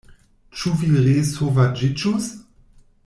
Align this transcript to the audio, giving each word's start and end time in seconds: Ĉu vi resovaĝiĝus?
Ĉu 0.61 0.71
vi 0.79 0.89
resovaĝiĝus? 1.09 2.31